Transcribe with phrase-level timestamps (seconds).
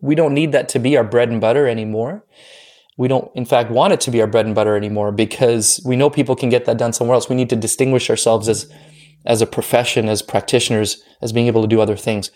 [0.00, 2.24] we don't need that to be our bread and butter anymore.
[2.96, 5.96] We don't, in fact, want it to be our bread and butter anymore because we
[5.96, 7.28] know people can get that done somewhere else.
[7.28, 8.70] We need to distinguish ourselves as,
[9.24, 12.30] as a profession, as practitioners, as being able to do other things.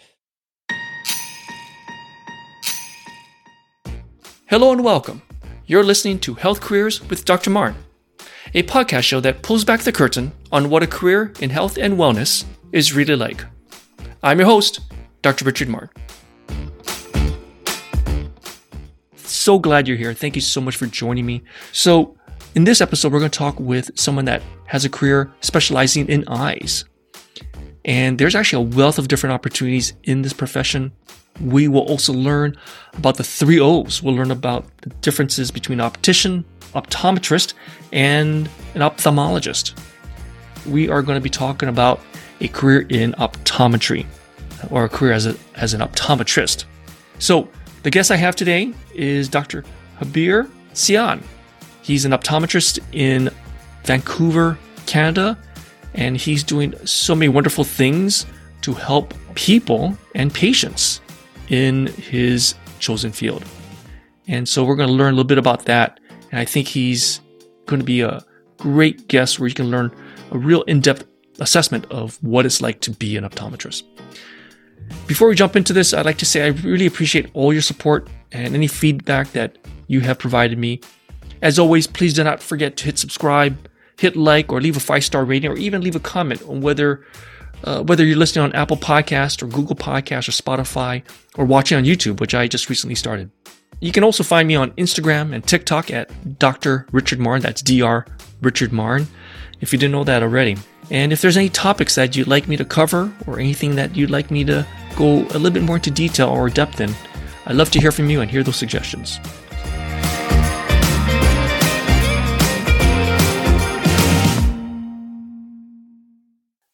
[4.46, 5.22] Hello and welcome.
[5.66, 7.50] You're listening to Health Careers with Dr.
[7.50, 7.74] Marn,
[8.52, 11.94] a podcast show that pulls back the curtain on what a career in health and
[11.94, 13.42] wellness is really like.
[14.22, 14.80] I'm your host,
[15.22, 15.46] Dr.
[15.46, 15.88] Richard Marn.
[19.44, 20.14] So glad you're here.
[20.14, 21.42] Thank you so much for joining me.
[21.70, 22.16] So,
[22.54, 26.26] in this episode, we're going to talk with someone that has a career specializing in
[26.28, 26.86] eyes.
[27.84, 30.92] And there's actually a wealth of different opportunities in this profession.
[31.42, 32.56] We will also learn
[32.94, 34.02] about the three O's.
[34.02, 37.52] We'll learn about the differences between optician, optometrist,
[37.92, 39.78] and an ophthalmologist.
[40.64, 42.00] We are going to be talking about
[42.40, 44.06] a career in optometry
[44.70, 46.64] or a career as, a, as an optometrist.
[47.18, 47.50] So,
[47.84, 49.62] the guest I have today is Dr.
[50.00, 51.22] Harbir Sian.
[51.82, 53.30] He's an optometrist in
[53.84, 55.38] Vancouver, Canada,
[55.92, 58.24] and he's doing so many wonderful things
[58.62, 61.02] to help people and patients
[61.48, 63.44] in his chosen field.
[64.28, 66.00] And so we're going to learn a little bit about that.
[66.30, 67.20] And I think he's
[67.66, 68.24] going to be a
[68.56, 69.94] great guest where you can learn
[70.30, 71.04] a real in depth
[71.38, 73.82] assessment of what it's like to be an optometrist.
[75.06, 78.08] Before we jump into this, I'd like to say I really appreciate all your support
[78.32, 80.80] and any feedback that you have provided me.
[81.42, 83.68] As always, please do not forget to hit subscribe,
[83.98, 87.04] hit like, or leave a five star rating, or even leave a comment on whether
[87.64, 91.02] uh, whether you're listening on Apple Podcast or Google Podcast or Spotify
[91.36, 93.30] or watching on YouTube, which I just recently started.
[93.80, 96.86] You can also find me on Instagram and TikTok at Dr.
[96.92, 97.42] Richard Marn.
[97.42, 98.06] That's Dr.
[98.40, 99.06] Richard Marn.
[99.60, 100.56] If you didn't know that already.
[100.90, 104.10] And if there's any topics that you'd like me to cover or anything that you'd
[104.10, 106.94] like me to go a little bit more into detail or depth in,
[107.46, 109.18] I'd love to hear from you and hear those suggestions.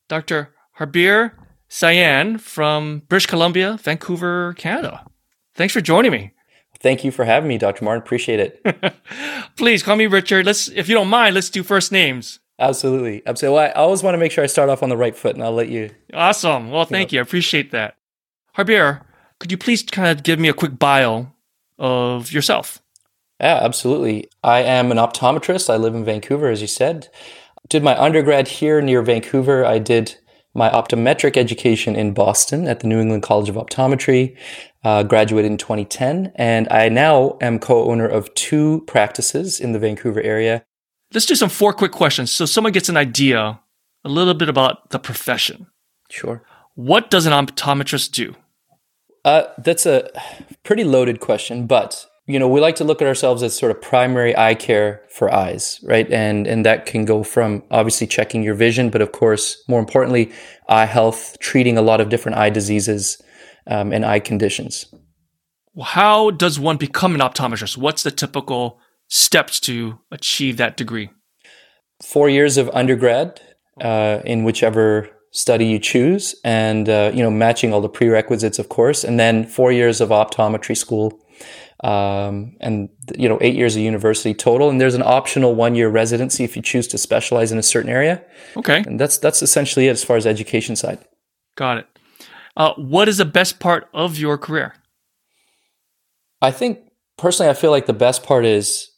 [0.08, 0.52] Dr.
[0.78, 1.32] Harbir
[1.68, 5.06] Sian from British Columbia, Vancouver, Canada.
[5.54, 6.32] Thanks for joining me.
[6.80, 7.84] Thank you for having me, Dr.
[7.84, 8.02] Martin.
[8.02, 8.94] Appreciate it.
[9.56, 10.46] Please call me Richard.
[10.46, 12.39] Let's, if you don't mind, let's do first names.
[12.60, 13.22] Absolutely.
[13.26, 13.56] Absolutely.
[13.56, 15.42] Well, I always want to make sure I start off on the right foot, and
[15.42, 15.90] I'll let you.
[16.12, 16.70] Awesome.
[16.70, 17.16] Well, thank you.
[17.16, 17.20] you.
[17.20, 17.96] I appreciate that.
[18.56, 19.02] Harbir,
[19.38, 21.32] could you please kind of give me a quick bio
[21.78, 22.82] of yourself?
[23.40, 24.28] Yeah, absolutely.
[24.44, 25.70] I am an optometrist.
[25.70, 27.08] I live in Vancouver, as you said.
[27.68, 29.64] Did my undergrad here near Vancouver.
[29.64, 30.16] I did
[30.52, 34.36] my optometric education in Boston at the New England College of Optometry.
[34.82, 40.22] Uh, graduated in 2010, and I now am co-owner of two practices in the Vancouver
[40.22, 40.64] area
[41.12, 43.60] let's do some four quick questions so someone gets an idea
[44.04, 45.66] a little bit about the profession.
[46.10, 46.42] Sure.
[46.74, 48.34] What does an optometrist do?
[49.24, 50.08] Uh, that's a
[50.62, 53.82] pretty loaded question, but you know we like to look at ourselves as sort of
[53.82, 56.10] primary eye care for eyes, right?
[56.10, 60.32] And and that can go from obviously checking your vision, but of course more importantly,
[60.68, 63.20] eye health, treating a lot of different eye diseases
[63.66, 64.86] um, and eye conditions.
[65.82, 67.76] How does one become an optometrist?
[67.76, 71.10] What's the typical steps to achieve that degree?
[72.02, 73.40] Four years of undergrad
[73.80, 78.68] uh, in whichever study you choose, and uh, you know matching all the prerequisites, of
[78.68, 81.20] course, and then four years of optometry school,
[81.84, 84.70] um, and you know eight years of university total.
[84.70, 87.90] And there's an optional one year residency if you choose to specialize in a certain
[87.90, 88.22] area.
[88.56, 90.98] Okay, and that's that's essentially it as far as education side.
[91.56, 91.86] Got it.
[92.56, 94.74] Uh, what is the best part of your career?
[96.42, 96.80] I think
[97.18, 98.89] personally, I feel like the best part is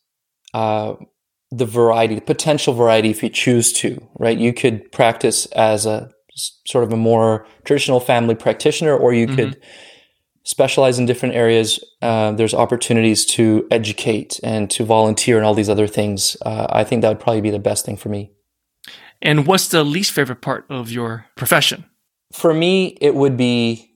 [0.54, 0.94] uh,
[1.50, 4.38] the variety, the potential variety, if you choose to, right?
[4.38, 6.10] You could practice as a
[6.66, 9.36] sort of a more traditional family practitioner, or you mm-hmm.
[9.36, 9.62] could
[10.44, 11.82] specialize in different areas.
[12.00, 16.36] Uh, there's opportunities to educate and to volunteer and all these other things.
[16.44, 18.32] Uh, I think that would probably be the best thing for me.
[19.20, 21.84] And what's the least favorite part of your profession?
[22.32, 23.92] For me, it would be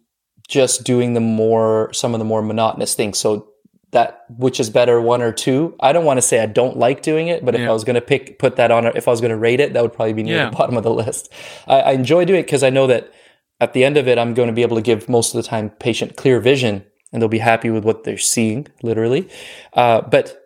[0.47, 3.19] just doing the more, some of the more monotonous things.
[3.19, 3.49] So
[3.93, 5.75] that which is better one or two.
[5.81, 7.95] I don't want to say i don't like doing it but if i was going
[7.95, 10.13] to pick put that on if i was going to rate it that would probably
[10.13, 10.51] be near yeah.
[10.51, 11.33] the bottom of the list.
[11.67, 13.13] I, I enjoy doing it because i know that
[13.61, 15.49] at the end of it i'm going to be able to give most of the
[15.49, 19.29] time patient clear vision and they'll be happy with what they're seeing literally.
[19.73, 20.43] Uh, but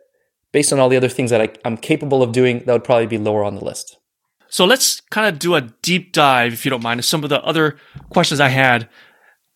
[0.52, 3.06] based on all the other things that I, i'm capable of doing that would probably
[3.06, 3.98] be lower on the list.
[4.48, 7.42] So let's kind of do a deep dive if you don't mind some of the
[7.42, 7.76] other
[8.10, 8.88] questions i had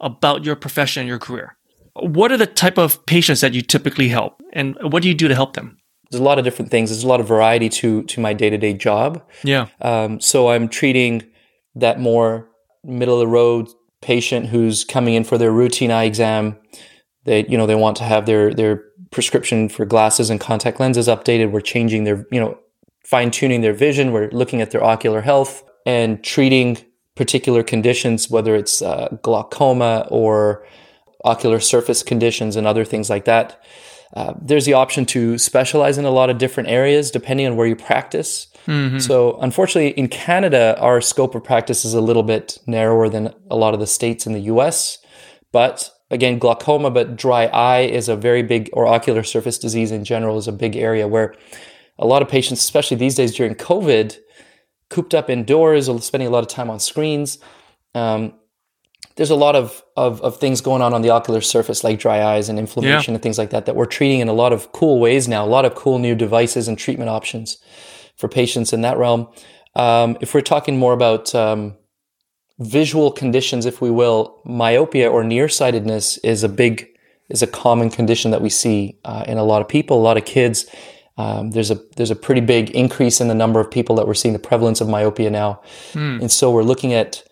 [0.00, 1.56] about your profession and your career
[1.94, 5.28] what are the type of patients that you typically help, and what do you do
[5.28, 5.78] to help them?
[6.10, 6.90] There's a lot of different things.
[6.90, 9.22] There's a lot of variety to to my day to day job.
[9.42, 9.68] Yeah.
[9.80, 11.24] Um, so I'm treating
[11.74, 12.48] that more
[12.84, 13.68] middle of the road
[14.00, 16.58] patient who's coming in for their routine eye exam.
[17.24, 21.08] They, you know, they want to have their their prescription for glasses and contact lenses
[21.08, 21.52] updated.
[21.52, 22.58] We're changing their, you know,
[23.04, 24.12] fine tuning their vision.
[24.12, 26.78] We're looking at their ocular health and treating
[27.14, 30.66] particular conditions, whether it's uh, glaucoma or
[31.24, 33.62] ocular surface conditions and other things like that.
[34.14, 37.66] Uh, there's the option to specialize in a lot of different areas depending on where
[37.66, 38.46] you practice.
[38.66, 38.98] Mm-hmm.
[38.98, 43.56] So, unfortunately, in Canada, our scope of practice is a little bit narrower than a
[43.56, 44.98] lot of the states in the US.
[45.50, 50.04] But again, glaucoma, but dry eye is a very big, or ocular surface disease in
[50.04, 51.34] general is a big area where
[51.98, 54.16] a lot of patients, especially these days during COVID,
[54.90, 57.38] cooped up indoors or spending a lot of time on screens.
[57.94, 58.34] Um,
[59.16, 62.22] there's a lot of, of, of, things going on on the ocular surface, like dry
[62.22, 63.16] eyes and inflammation yeah.
[63.16, 65.46] and things like that, that we're treating in a lot of cool ways now, a
[65.46, 67.58] lot of cool new devices and treatment options
[68.16, 69.28] for patients in that realm.
[69.76, 71.76] Um, if we're talking more about um,
[72.58, 76.88] visual conditions, if we will, myopia or nearsightedness is a big,
[77.28, 80.16] is a common condition that we see uh, in a lot of people, a lot
[80.16, 80.66] of kids.
[81.16, 84.14] Um, there's a there's a pretty big increase in the number of people that we're
[84.14, 85.60] seeing the prevalence of myopia now,
[85.92, 86.20] mm.
[86.20, 87.22] and so we're looking at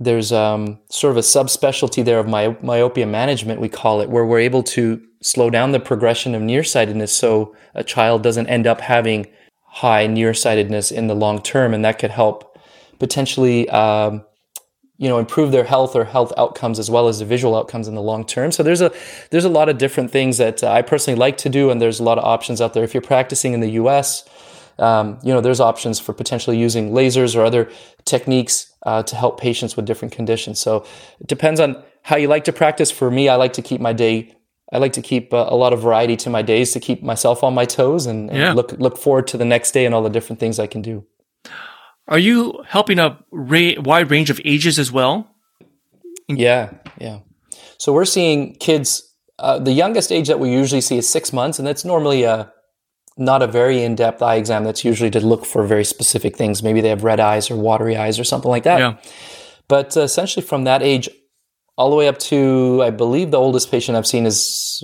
[0.00, 4.24] there's um, sort of a subspecialty there of my, myopia management we call it, where
[4.24, 8.80] we're able to slow down the progression of nearsightedness, so a child doesn't end up
[8.80, 9.26] having
[9.64, 12.58] high nearsightedness in the long term, and that could help
[12.98, 14.24] potentially um,
[14.98, 17.94] you know improve their health or health outcomes as well as the visual outcomes in
[17.94, 18.52] the long term.
[18.52, 18.92] So there's a
[19.30, 22.00] there's a lot of different things that uh, i personally like to do and there's
[22.00, 22.84] a lot of options out there.
[22.84, 24.24] If you're practicing in the us
[24.78, 27.70] um, you know there's options for potentially using lasers or other
[28.04, 30.84] techniques uh, to help patients with different conditions so
[31.20, 33.92] it depends on how you like to practice for me i like to keep my
[33.92, 34.34] day
[34.72, 37.42] I like to keep uh, a lot of variety to my days to keep myself
[37.42, 38.52] on my toes and, and yeah.
[38.52, 41.06] look look forward to the next day and all the different things I can do.
[42.06, 45.30] Are you helping a ra- wide range of ages as well?
[46.28, 47.20] Yeah, yeah.
[47.78, 49.04] So we're seeing kids.
[49.38, 52.52] Uh, the youngest age that we usually see is six months, and that's normally a
[53.18, 54.64] not a very in-depth eye exam.
[54.64, 56.62] That's usually to look for very specific things.
[56.62, 58.78] Maybe they have red eyes or watery eyes or something like that.
[58.78, 58.96] Yeah.
[59.68, 61.08] But uh, essentially, from that age
[61.76, 64.82] all the way up to, I believe, the oldest patient I've seen is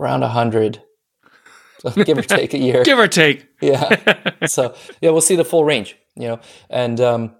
[0.00, 0.82] around hundred.
[1.80, 2.82] So give or take a year.
[2.84, 3.46] give or take.
[3.60, 4.24] Yeah.
[4.46, 7.34] so yeah, we'll see the full range you know and um,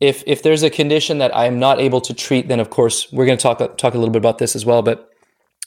[0.00, 3.26] if if there's a condition that i'm not able to treat then of course we're
[3.26, 5.08] going to talk talk a little bit about this as well but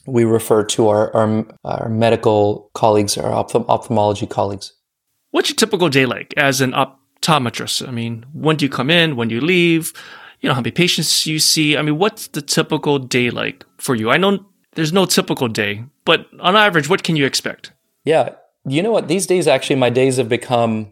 [0.08, 4.72] we refer to our our, our medical colleagues our ophthalm- ophthalmology colleagues.
[5.30, 7.86] What's your typical day like as an optometrist?
[7.86, 9.16] I mean when do you come in?
[9.16, 9.92] When do you leave?
[10.40, 11.76] You know how many patients you see?
[11.76, 14.10] I mean what's the typical day like for you?
[14.10, 14.44] I know
[14.74, 17.72] there's no typical day but on average what can you expect?
[18.04, 18.30] Yeah.
[18.66, 19.08] You know what?
[19.08, 20.90] These days actually my days have become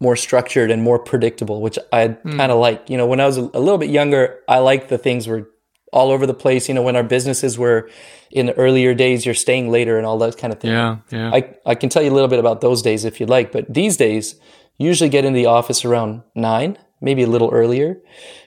[0.00, 2.36] more structured and more predictable, which I mm.
[2.36, 2.88] kind of like.
[2.90, 5.48] You know, when I was a little bit younger, I liked the things were
[5.96, 6.68] all over the place.
[6.68, 7.88] You know, when our businesses were
[8.30, 10.72] in the earlier days, you're staying later and all that kind of thing.
[10.72, 11.30] Yeah, yeah.
[11.32, 13.72] I, I can tell you a little bit about those days if you'd like, but
[13.72, 14.36] these days,
[14.78, 17.98] usually get in the office around nine, maybe a little earlier.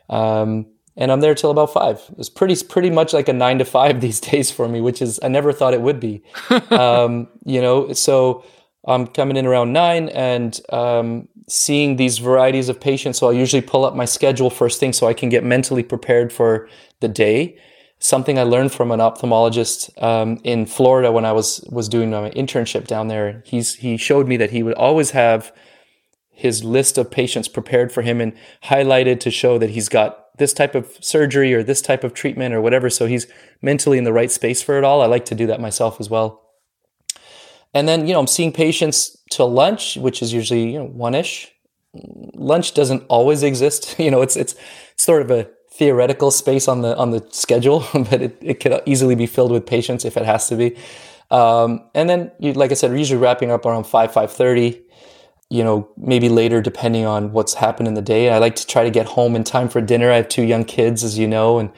[0.10, 2.02] Um, and I'm there till about five.
[2.18, 5.20] It's pretty pretty much like a nine to five these days for me, which is
[5.24, 6.22] I never thought it would be.
[6.70, 8.44] um, you know, so
[8.86, 13.18] I'm coming in around nine and um, seeing these varieties of patients.
[13.18, 16.32] So I usually pull up my schedule first thing so I can get mentally prepared
[16.32, 16.70] for
[17.00, 17.58] the day.
[17.98, 22.30] Something I learned from an ophthalmologist um, in Florida when I was was doing my
[22.32, 23.44] internship down there.
[23.46, 25.52] He's he showed me that he would always have
[26.30, 30.54] his list of patients prepared for him and highlighted to show that he's got this
[30.54, 32.90] type of surgery or this type of treatment or whatever.
[32.90, 33.28] So he's
[33.62, 35.02] mentally in the right space for it all.
[35.02, 36.49] I like to do that myself as well.
[37.74, 41.16] And then, you know, I'm seeing patients till lunch, which is usually, you know, one
[41.16, 41.52] ish.
[41.94, 43.96] Lunch doesn't always exist.
[44.00, 44.56] You know, it's, it's,
[44.94, 48.82] it's sort of a theoretical space on the, on the schedule, but it, it could
[48.86, 50.78] easily be filled with patients if it has to be.
[51.32, 54.82] Um, and then, you, like I said, we're usually wrapping up around 5, 5.30,
[55.52, 58.32] you know, maybe later depending on what's happened in the day.
[58.32, 60.12] I like to try to get home in time for dinner.
[60.12, 61.72] I have two young kids, as you know, and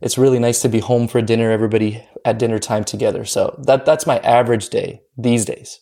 [0.00, 3.26] it's really nice to be home for dinner, everybody at dinner time together.
[3.26, 5.80] So that that's my average day these days.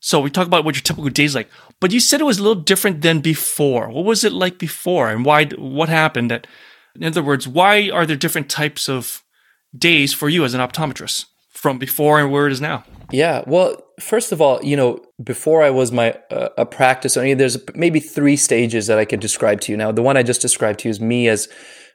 [0.00, 2.38] So we talk about what your typical day is like, but you said it was
[2.38, 3.90] a little different than before.
[3.90, 5.44] What was it like before, and why?
[5.46, 6.30] What happened?
[6.30, 6.46] That,
[6.96, 9.22] in other words, why are there different types of
[9.76, 12.84] days for you as an optometrist from before and where it is now?
[13.12, 17.34] Yeah, well, first of all, you know, before I was my uh, a practice owner,
[17.34, 19.76] there's maybe three stages that I could describe to you.
[19.76, 21.48] Now, the one I just described to you is me as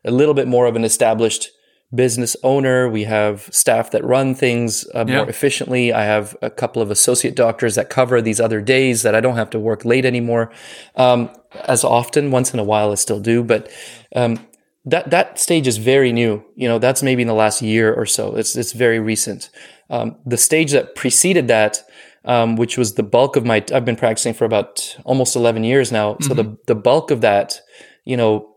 [0.04, 1.50] a little bit more of an established
[1.96, 2.90] business owner.
[2.90, 5.18] We have staff that run things uh, yeah.
[5.18, 5.94] more efficiently.
[5.94, 9.38] I have a couple of associate doctors that cover these other days that I don't
[9.38, 10.52] have to work late anymore
[10.96, 11.30] um,
[11.68, 12.32] as often.
[12.32, 13.44] Once in a while, I still do.
[13.44, 13.72] But
[14.16, 14.40] um,
[14.86, 16.44] that that stage is very new.
[16.56, 18.36] You know, that's maybe in the last year or so.
[18.36, 19.50] It's it's very recent.
[19.90, 21.84] Um, the stage that preceded that,
[22.26, 25.92] um, which was the bulk of my, I've been practicing for about almost eleven years
[25.92, 26.14] now.
[26.14, 26.24] Mm-hmm.
[26.24, 27.62] So the the bulk of that,
[28.04, 28.56] you know,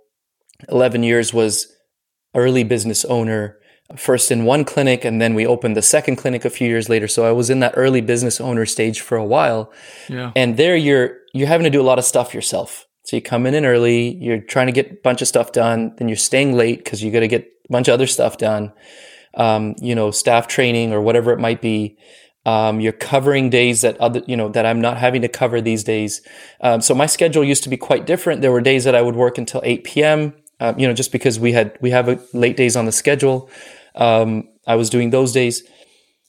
[0.69, 1.73] eleven years was
[2.39, 3.59] early business owner.
[3.97, 7.09] First in one clinic, and then we opened the second clinic a few years later.
[7.09, 9.73] So I was in that early business owner stage for a while.
[10.11, 10.31] Yeah.
[10.37, 13.47] And there, you're you're having to do a lot of stuff yourself so you come
[13.47, 16.53] in, in early, you're trying to get a bunch of stuff done, then you're staying
[16.53, 18.71] late because you got to get a bunch of other stuff done.
[19.33, 21.97] Um, you know, staff training or whatever it might be.
[22.45, 25.85] Um, you're covering days that other, you know, that I'm not having to cover these
[25.85, 26.21] days.
[26.61, 28.43] Um, so my schedule used to be quite different.
[28.43, 30.35] There were days that I would work until 8 p.m.
[30.61, 33.49] Uh, you know, just because we had we have a late days on the schedule.
[33.95, 35.63] Um, I was doing those days.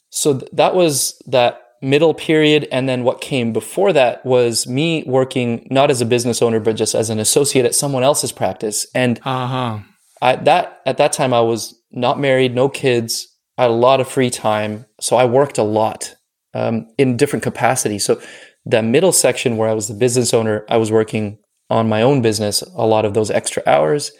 [0.09, 5.03] So th- that was that middle period and then what came before that was me
[5.05, 8.85] working not as a business owner but just as an associate at someone else's practice
[8.93, 9.79] and uh-huh.
[10.21, 14.01] I, that at that time I was not married no kids I had a lot
[14.01, 16.15] of free time so I worked a lot
[16.53, 18.21] um, in different capacities so
[18.65, 21.37] the middle section where I was the business owner I was working
[21.69, 24.11] on my own business a lot of those extra hours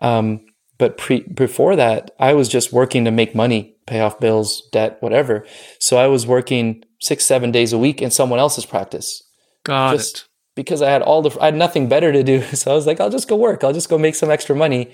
[0.00, 0.40] um,
[0.78, 4.98] but pre- before that I was just working to make money pay off bills, debt,
[5.00, 5.44] whatever.
[5.80, 9.22] So I was working six, seven days a week in someone else's practice.
[9.64, 10.24] Got just it.
[10.54, 12.42] Because I had all the, I had nothing better to do.
[12.54, 13.64] So I was like, I'll just go work.
[13.64, 14.92] I'll just go make some extra money.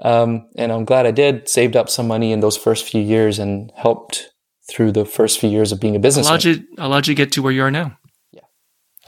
[0.00, 1.48] Um, and I'm glad I did.
[1.48, 4.30] Saved up some money in those first few years and helped
[4.70, 6.26] through the first few years of being a business.
[6.26, 7.98] Allowed you, allowed you to get to where you are now.
[8.32, 8.42] Yeah.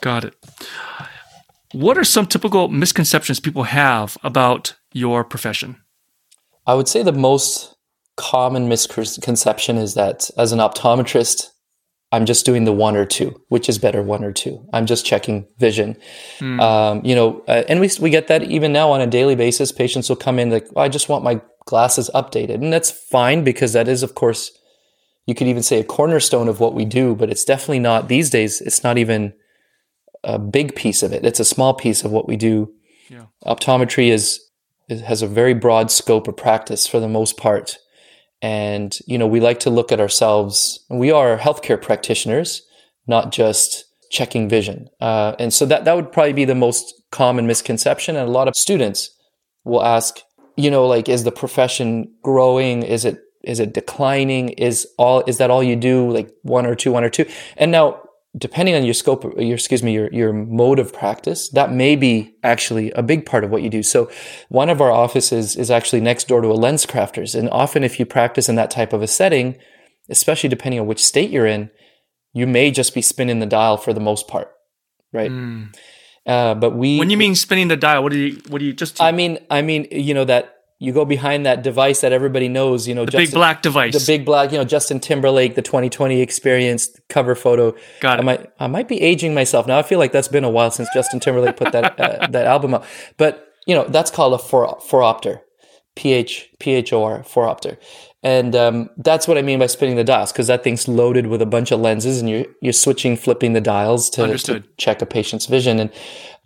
[0.01, 0.35] Got it.
[1.73, 5.77] What are some typical misconceptions people have about your profession?
[6.67, 7.77] I would say the most
[8.17, 11.49] common misconception is that as an optometrist,
[12.11, 14.67] I'm just doing the one or two, which is better, one or two.
[14.73, 15.97] I'm just checking vision.
[16.39, 16.61] Mm.
[16.61, 19.73] Um, you know, uh, and we, we get that even now on a daily basis.
[19.73, 22.55] Patients will come in like, oh, I just want my glasses updated.
[22.55, 24.51] And that's fine because that is, of course,
[25.27, 28.31] you could even say a cornerstone of what we do, but it's definitely not these
[28.31, 28.63] days.
[28.63, 29.35] It's not even
[30.29, 31.25] a big piece of it.
[31.25, 32.71] It's a small piece of what we do.
[33.09, 33.25] Yeah.
[33.47, 34.41] Optometry is,
[34.89, 37.79] has a very broad scope of practice for the most part.
[38.43, 42.63] And, you know, we like to look at ourselves, we are healthcare practitioners,
[43.07, 44.89] not just checking vision.
[45.01, 48.15] Uh, and so that, that would probably be the most common misconception.
[48.15, 49.11] And a lot of students
[49.65, 50.21] will ask,
[50.57, 52.83] you know, like, is the profession growing?
[52.83, 54.51] Is it, is it declining?
[54.51, 56.11] Is all, is that all you do?
[56.11, 57.27] Like one or two, one or two?
[57.57, 58.03] And now
[58.37, 62.35] depending on your scope, your excuse me, your your mode of practice, that may be
[62.43, 63.83] actually a big part of what you do.
[63.83, 64.11] So,
[64.49, 68.07] one of our offices is actually next door to a LensCrafters, and often if you
[68.07, 69.57] practice in that type of a setting,
[70.09, 71.71] especially depending on which state you're in,
[72.33, 74.53] you may just be spinning the dial for the most part,
[75.13, 75.31] right?
[75.31, 75.75] Mm.
[76.27, 78.75] Uh, but we when you mean spinning the dial, what do you what do you
[78.75, 79.01] just?
[79.01, 82.87] I mean, I mean, you know that you go behind that device that everybody knows,
[82.87, 85.63] you know, the Justin, big black device, the big black, you know, Justin Timberlake, the
[85.63, 87.75] 2020 experience cover photo.
[88.01, 88.23] Got it.
[88.23, 89.79] I might, I might be aging myself now.
[89.79, 92.75] I feel like that's been a while since Justin Timberlake put that uh, that album
[92.75, 92.85] out.
[93.17, 95.41] But you know, that's called a four phoropter,
[95.97, 97.77] P H P H O R phoropter,
[98.23, 101.43] and um, that's what I mean by spinning the dials because that thing's loaded with
[101.43, 105.07] a bunch of lenses, and you're you're switching, flipping the dials to, to check a
[105.07, 105.91] patient's vision, and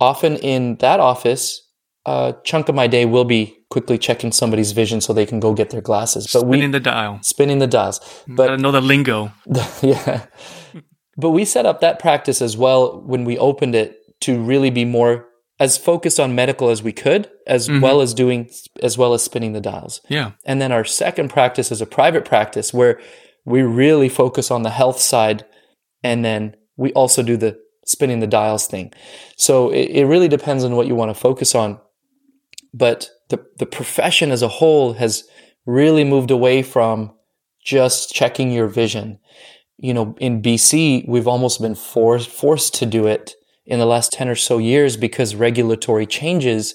[0.00, 1.61] often in that office
[2.04, 5.54] a chunk of my day will be quickly checking somebody's vision so they can go
[5.54, 6.24] get their glasses.
[6.32, 8.00] But spinning we, the dial, spinning the dials.
[8.26, 9.32] But I know the lingo.
[9.82, 10.26] yeah,
[11.16, 14.84] but we set up that practice as well when we opened it to really be
[14.84, 15.26] more
[15.60, 17.80] as focused on medical as we could, as mm-hmm.
[17.80, 18.50] well as doing
[18.82, 20.00] as well as spinning the dials.
[20.08, 20.32] Yeah.
[20.44, 23.00] And then our second practice is a private practice where
[23.44, 25.44] we really focus on the health side,
[26.02, 28.92] and then we also do the spinning the dials thing.
[29.36, 31.80] So it, it really depends on what you want to focus on
[32.74, 35.24] but the, the profession as a whole has
[35.66, 37.12] really moved away from
[37.64, 39.18] just checking your vision.
[39.76, 44.12] You know, in BC, we've almost been forced, forced to do it in the last
[44.12, 46.74] 10 or so years because regulatory changes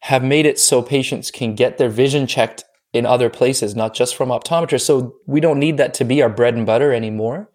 [0.00, 4.14] have made it so patients can get their vision checked in other places, not just
[4.14, 4.82] from optometrists.
[4.82, 7.50] So we don't need that to be our bread and butter anymore.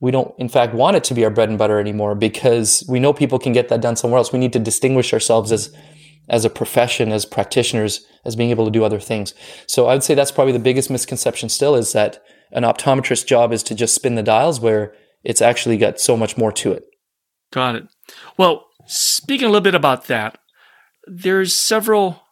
[0.00, 3.00] We don't, in fact, want it to be our bread and butter anymore because we
[3.00, 4.32] know people can get that done somewhere else.
[4.32, 5.74] We need to distinguish ourselves as
[6.28, 9.34] as a profession, as practitioners, as being able to do other things.
[9.66, 12.22] So I would say that's probably the biggest misconception still is that
[12.52, 16.36] an optometrist job is to just spin the dials where it's actually got so much
[16.36, 16.84] more to it.
[17.52, 17.84] Got it.
[18.36, 20.38] Well, speaking a little bit about that,
[21.06, 22.22] there's several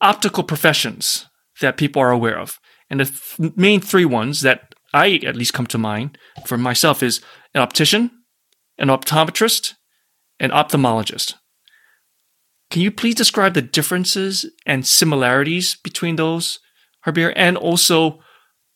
[0.00, 1.26] optical professions
[1.60, 2.58] that people are aware of.
[2.90, 7.02] And the th- main three ones that I at least come to mind for myself
[7.02, 7.20] is
[7.54, 8.10] an optician,
[8.78, 9.74] an optometrist,
[10.38, 11.34] an ophthalmologist.
[12.70, 16.58] Can you please describe the differences and similarities between those,
[17.06, 18.18] Harbir, and also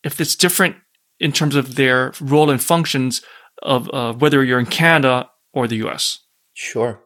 [0.05, 0.77] if it's different
[1.19, 3.23] in terms of their role and functions
[3.63, 6.19] of uh, whether you're in Canada or the U.S.
[6.55, 7.03] Sure,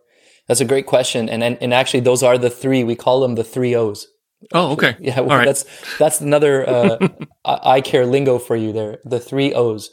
[0.46, 2.84] that's a great question, and, and and actually those are the three.
[2.84, 4.06] We call them the three O's.
[4.52, 4.96] Oh, okay.
[5.00, 5.46] Yeah, well, right.
[5.46, 5.64] that's
[5.98, 7.08] that's another uh,
[7.44, 8.98] eye care lingo for you there.
[9.04, 9.90] The three O's.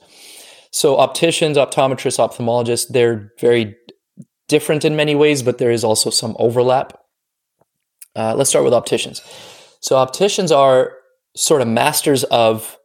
[0.71, 3.75] So opticians, optometrists, ophthalmologists, they're very
[4.51, 6.99] different in many ways, but there is also some overlap.
[8.15, 9.21] Uh, let's start with opticians.
[9.79, 10.91] So opticians are
[11.35, 12.77] sort of masters of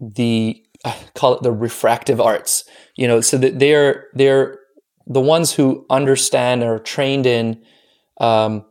[0.00, 2.64] the uh, call it the refractive arts.
[2.96, 4.58] You know, so that they're they're
[5.06, 7.62] the ones who understand or are trained in
[8.20, 8.64] um,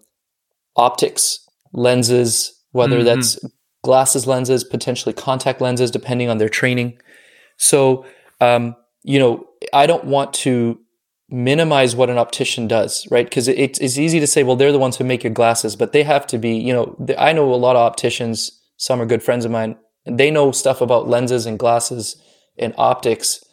[0.76, 3.06] optics, lenses, whether mm-hmm.
[3.06, 3.40] that's
[3.84, 6.98] glasses lenses, potentially contact lenses, depending on their training.
[7.58, 8.06] So,
[8.40, 10.80] um, you know, I don't want to
[11.34, 13.26] minimize what an optician does, right?
[13.26, 15.92] Because it, it's easy to say, well, they're the ones who make your glasses, but
[15.92, 19.24] they have to be, you know, I know a lot of opticians, some are good
[19.24, 19.76] friends of mine,
[20.06, 22.22] and they know stuff about lenses and glasses
[22.60, 23.44] and optics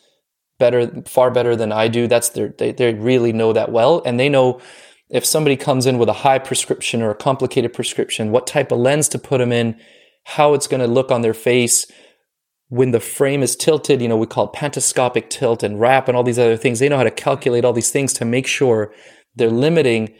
[0.58, 2.06] better, far better than I do.
[2.06, 4.02] That's their, they, they really know that well.
[4.04, 4.60] And they know
[5.08, 8.78] if somebody comes in with a high prescription or a complicated prescription, what type of
[8.78, 9.80] lens to put them in,
[10.24, 11.90] how it's going to look on their face
[12.70, 14.00] when the frame is tilted.
[14.00, 16.78] You know, we call it pantoscopic tilt and wrap and all these other things.
[16.78, 18.92] They know how to calculate all these things to make sure
[19.36, 20.14] they're limiting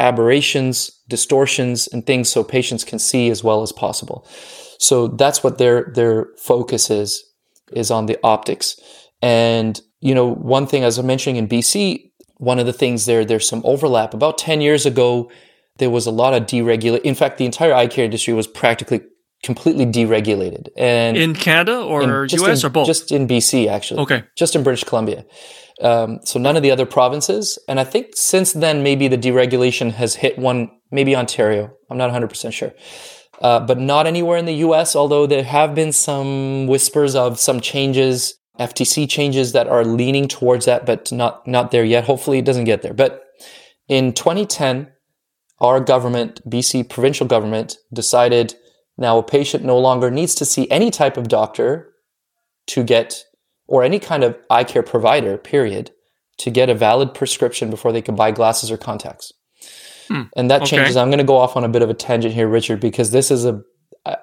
[0.00, 4.26] aberrations, distortions, and things so patients can see as well as possible.
[4.78, 7.22] So that's what their their focus is
[7.72, 8.80] is on the optics.
[9.22, 13.24] And you know, one thing as I'm mentioning in BC, one of the things there,
[13.24, 14.14] there's some overlap.
[14.14, 15.30] About 10 years ago,
[15.76, 17.02] there was a lot of deregulation.
[17.02, 19.02] In fact, the entire eye care industry was practically
[19.42, 20.68] completely deregulated.
[20.76, 22.86] And in Canada or in, US in, or both?
[22.86, 24.00] Just in BC, actually.
[24.00, 24.24] Okay.
[24.36, 25.24] Just in British Columbia.
[25.80, 27.58] Um, so none of the other provinces.
[27.66, 31.70] And I think since then, maybe the deregulation has hit one, maybe Ontario.
[31.88, 32.72] I'm not 100% sure.
[33.40, 37.60] Uh, but not anywhere in the US, although there have been some whispers of some
[37.60, 42.04] changes FTC changes that are leaning towards that, but not not there yet.
[42.04, 42.92] Hopefully, it doesn't get there.
[42.92, 43.24] But
[43.88, 44.92] in 2010,
[45.60, 48.54] our government, BC provincial government, decided
[49.00, 51.92] now a patient no longer needs to see any type of doctor
[52.68, 53.24] to get
[53.66, 55.90] or any kind of eye care provider, period,
[56.38, 59.32] to get a valid prescription before they can buy glasses or contacts.
[60.08, 60.22] Hmm.
[60.36, 60.76] And that okay.
[60.76, 60.96] changes.
[60.96, 63.30] I'm going to go off on a bit of a tangent here, Richard, because this
[63.30, 63.62] is a
[64.06, 64.16] I,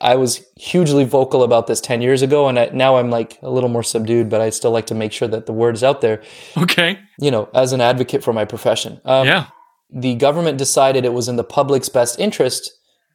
[0.00, 3.50] I was hugely vocal about this 10 years ago and I, now I'm like a
[3.50, 6.00] little more subdued but I still like to make sure that the word is out
[6.00, 6.22] there.
[6.56, 6.98] Okay.
[7.20, 9.00] You know, as an advocate for my profession.
[9.04, 9.48] Um, yeah.
[9.90, 12.70] The government decided it was in the public's best interest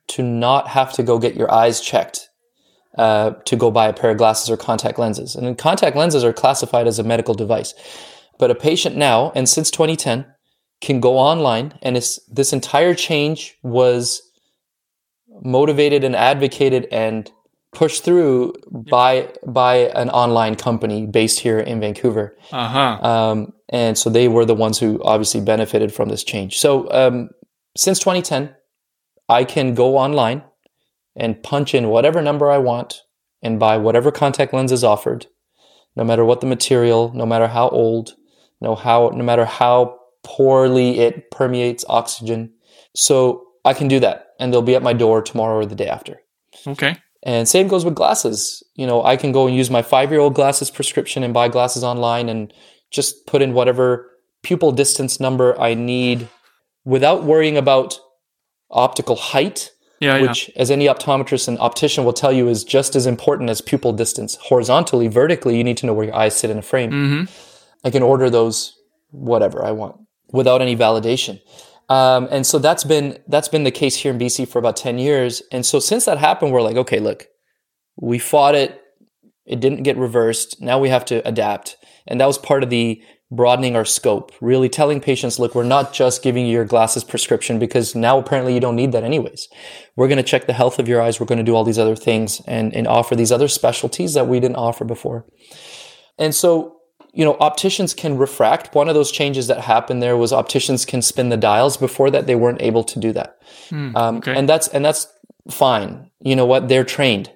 [0.10, 2.30] to not have to go get your eyes checked
[2.98, 5.36] uh, to go buy a pair of glasses or contact lenses.
[5.36, 7.74] And contact lenses are classified as a medical device.
[8.38, 10.26] But a patient now, and since 2010,
[10.82, 14.22] can go online and this entire change was
[15.42, 17.30] motivated and advocated and
[17.74, 22.36] pushed through by by an online company based here in Vancouver.
[22.52, 23.08] Uh-huh.
[23.08, 26.58] Um, and so they were the ones who obviously benefited from this change.
[26.58, 27.30] So um,
[27.78, 28.56] since 2010,
[29.30, 30.44] I can go online
[31.16, 33.04] and punch in whatever number I want
[33.42, 35.28] and buy whatever contact lens is offered,
[35.96, 38.16] no matter what the material, no matter how old,
[38.60, 42.52] no how no matter how poorly it permeates oxygen.
[42.96, 45.88] So I can do that and they'll be at my door tomorrow or the day
[45.88, 46.22] after.
[46.68, 46.98] Okay.
[47.24, 48.64] And same goes with glasses.
[48.76, 51.48] You know, I can go and use my five year old glasses prescription and buy
[51.50, 52.54] glasses online and
[52.92, 54.10] just put in whatever
[54.42, 56.28] pupil distance number I need
[56.86, 58.00] without worrying about
[58.72, 59.72] optical height.
[60.02, 60.62] Yeah, which, yeah.
[60.62, 64.38] as any optometrist and optician will tell you, is just as important as pupil distance.
[64.44, 66.92] Horizontally, vertically, you need to know where your eyes sit in a frame.
[66.92, 67.34] Mm-hmm.
[67.84, 68.78] I can order those
[69.12, 69.98] whatever I want
[70.32, 71.42] without any validation.
[71.90, 75.00] Um, and so that's been that's been the case here in BC for about ten
[75.00, 75.42] years.
[75.52, 77.28] And so since that happened, we're like, okay, look,
[78.00, 78.82] we fought it.
[79.46, 80.62] It didn't get reversed.
[80.62, 81.76] Now we have to adapt.
[82.08, 85.94] And that was part of the broadening our scope, really telling patients, look, we're not
[85.94, 89.48] just giving you your glasses prescription because now apparently you don't need that anyways.
[89.96, 91.20] We're going to check the health of your eyes.
[91.20, 94.28] We're going to do all these other things and, and offer these other specialties that
[94.28, 95.26] we didn't offer before.
[96.18, 96.80] And so
[97.12, 98.76] you know, opticians can refract.
[98.76, 101.76] One of those changes that happened there was opticians can spin the dials.
[101.78, 104.36] Before that, they weren't able to do that, mm, um, okay.
[104.36, 105.08] and that's and that's
[105.50, 106.12] fine.
[106.20, 106.70] You know what?
[106.70, 107.32] They're trained,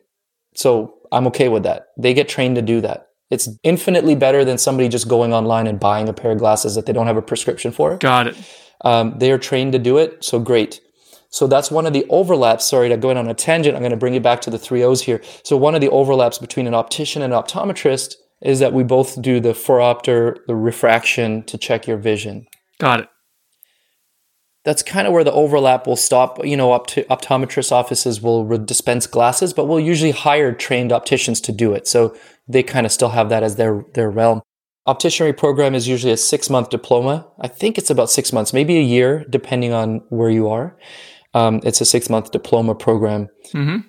[0.53, 1.88] so I'm okay with that.
[1.97, 3.08] They get trained to do that.
[3.29, 6.86] It's infinitely better than somebody just going online and buying a pair of glasses that
[6.86, 7.97] they don't have a prescription for.
[7.97, 8.38] Got it.
[8.81, 10.81] Um, they are trained to do it, so great.
[11.29, 12.67] So that's one of the overlaps.
[12.67, 13.75] Sorry to go in on a tangent.
[13.75, 15.21] I'm going to bring you back to the three O's here.
[15.43, 19.19] So one of the overlaps between an optician and an optometrist is that we both
[19.21, 22.45] do the phoropter, the refraction to check your vision.
[22.77, 23.09] Got it.
[24.65, 26.43] That's kind of where the overlap will stop.
[26.45, 31.41] You know, up to optometrist offices will dispense glasses, but we'll usually hire trained opticians
[31.41, 31.88] to do it.
[31.88, 32.15] So
[32.47, 34.41] they kind of still have that as their their realm.
[34.88, 37.28] Opticianry program is usually a six month diploma.
[37.39, 40.78] I think it's about six months, maybe a year, depending on where you are.
[41.34, 43.28] Um, it's a six month diploma program.
[43.54, 43.88] Mm-hmm.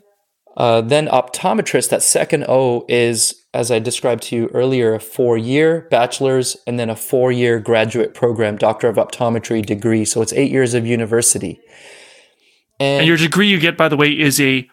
[0.56, 5.36] Uh, then optometrist, that second O is, as I described to you earlier, a four
[5.36, 10.04] year bachelor's and then a four year graduate program, Doctor of Optometry degree.
[10.04, 11.60] So it's eight years of university.
[12.78, 14.68] And, and your degree you get, by the way, is a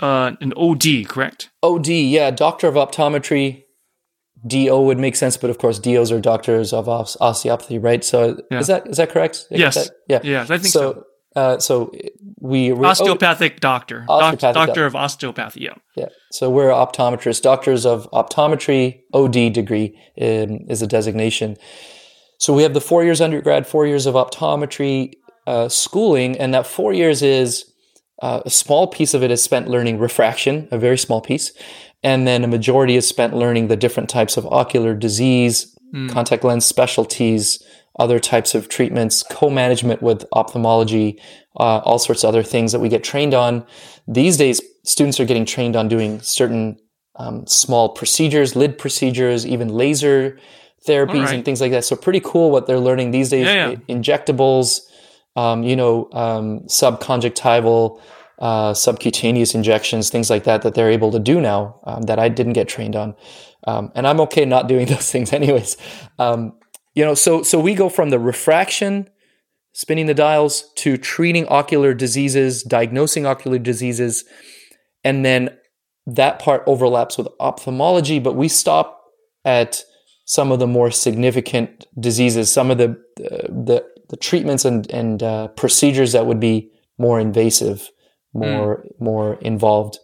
[0.00, 1.50] uh, an OD, correct?
[1.62, 3.64] OD, yeah, Doctor of Optometry.
[4.46, 8.02] DO would make sense, but of course, DOs are doctors of osteopathy, right?
[8.02, 8.58] So Yeah.
[8.58, 9.46] is that is that correct?
[9.50, 9.74] Yes.
[9.74, 9.90] that?
[10.08, 10.20] Yeah.
[10.22, 10.92] Yeah, I think so.
[10.92, 11.04] so.
[11.36, 11.92] Uh, so
[12.40, 15.60] we we- Osteopathic doctor, Doc- doctor of osteopathy.
[15.60, 15.74] Yeah.
[15.96, 16.08] Yeah.
[16.32, 21.56] So we're optometrists, doctors of optometry, OD degree um, is a designation.
[22.38, 25.12] So we have the four years undergrad, four years of optometry
[25.46, 27.64] uh, schooling, and that four years is
[28.22, 31.52] uh, a small piece of it is spent learning refraction, a very small piece,
[32.02, 35.76] and then a majority is spent learning the different types of ocular disease,
[36.08, 37.62] contact lens specialties,
[37.98, 41.20] other types of treatments, co-management with ophthalmology,
[41.58, 43.66] uh, all sorts of other things that we get trained on.
[44.06, 46.78] These days, students are getting trained on doing certain
[47.16, 50.38] um, small procedures, lid procedures, even laser
[50.86, 51.34] therapies Alright.
[51.34, 51.84] and things like that.
[51.84, 53.46] So pretty cool what they're learning these days.
[53.46, 53.76] Yeah, yeah.
[53.94, 54.80] Injectables,
[55.36, 58.00] um, you know, um, subconjunctival,
[58.38, 62.28] uh, subcutaneous injections, things like that, that they're able to do now um, that I
[62.30, 63.14] didn't get trained on.
[63.66, 65.76] Um, and I'm okay not doing those things anyways.
[66.94, 69.08] You know, so so we go from the refraction,
[69.72, 74.24] spinning the dials, to treating ocular diseases, diagnosing ocular diseases,
[75.04, 75.56] and then
[76.06, 79.00] that part overlaps with ophthalmology, but we stop
[79.44, 79.82] at
[80.24, 85.48] some of the more significant diseases, some of the the, the treatments and and uh,
[85.48, 87.88] procedures that would be more invasive,
[88.32, 89.98] more more involved,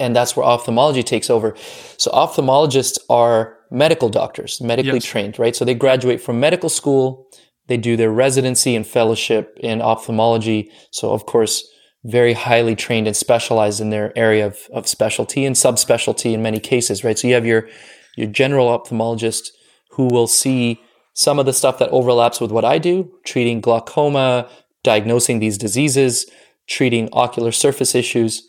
[0.00, 1.54] and that's where ophthalmology takes over.
[1.96, 5.04] So ophthalmologists are medical doctors, medically Yes.
[5.04, 5.56] trained, right?
[5.56, 7.26] So they graduate from medical school,
[7.68, 10.70] they do their residency and fellowship in ophthalmology.
[10.90, 11.66] So of course,
[12.04, 16.58] very highly trained and specialized in their area of, of specialty and subspecialty in many
[16.58, 17.18] cases, right?
[17.18, 17.68] So you have your
[18.16, 19.48] your general ophthalmologist
[19.92, 20.80] who will see
[21.14, 24.48] some of the stuff that overlaps with what I do, treating glaucoma,
[24.82, 26.26] diagnosing these diseases,
[26.68, 28.42] treating ocular surface issues,